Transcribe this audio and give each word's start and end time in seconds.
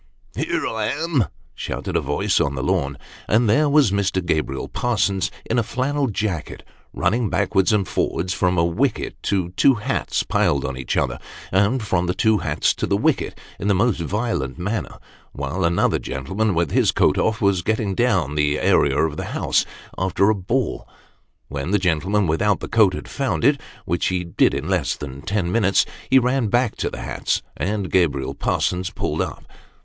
"Here 0.35 0.65
I 0.65 0.87
am," 0.87 1.25
shouted 1.53 1.95
a 1.95 2.01
voice 2.01 2.41
on 2.41 2.55
the 2.55 2.63
lawn, 2.63 2.97
and 3.29 3.47
there 3.47 3.69
was 3.69 3.91
Mr. 3.91 4.25
Gabriel 4.25 4.67
Parsons 4.67 5.29
in 5.47 5.59
a 5.59 5.61
flannel 5.61 6.07
jacket, 6.07 6.63
running 6.91 7.29
backwards 7.29 7.71
and 7.71 7.87
forwards, 7.87 8.33
from 8.33 8.57
a 8.57 8.65
wicket 8.65 9.15
to 9.21 9.49
two 9.49 9.75
hats 9.75 10.23
piled 10.23 10.65
on 10.65 10.75
each 10.75 10.97
other, 10.97 11.19
and 11.51 11.83
from 11.83 12.07
the 12.07 12.15
two 12.15 12.39
hats 12.39 12.73
to 12.77 12.87
the 12.87 12.97
wicket, 12.97 13.37
in 13.59 13.67
the 13.67 13.75
most 13.75 13.99
violent 14.01 14.57
manner, 14.57 14.97
while 15.33 15.63
another 15.63 15.99
gentleman 15.99 16.55
with 16.55 16.71
his 16.71 16.91
coat 16.91 17.19
off 17.19 17.39
was 17.39 17.61
getting 17.61 17.93
down 17.93 18.33
the 18.33 18.59
area 18.59 18.97
of 18.97 19.17
the 19.17 19.25
house, 19.37 19.67
after 19.99 20.31
a 20.31 20.35
ball. 20.35 20.89
When 21.47 21.69
the 21.69 21.77
gentleman 21.77 22.25
without 22.25 22.59
the 22.59 22.67
coat 22.67 22.95
had 22.95 23.07
found 23.07 23.43
it 23.45 23.61
which 23.85 24.09
be 24.09 24.23
did 24.23 24.55
in 24.55 24.67
less 24.67 24.95
than 24.95 25.21
ten 25.21 25.51
minutes 25.51 25.85
he 26.09 26.17
ran 26.17 26.47
back 26.47 26.75
to 26.77 26.89
the 26.89 27.01
hats, 27.01 27.43
and 27.55 27.91
Gabriel 27.91 28.33
Parsons 28.33 28.89
pulled 28.89 29.21
up. 29.21 29.43